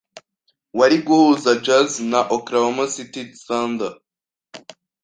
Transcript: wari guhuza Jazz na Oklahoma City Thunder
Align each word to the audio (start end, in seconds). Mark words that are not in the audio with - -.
wari 0.77 0.97
guhuza 1.05 1.51
Jazz 1.65 1.91
na 2.11 2.19
Oklahoma 2.35 2.83
City 2.95 3.21
Thunder 3.43 3.93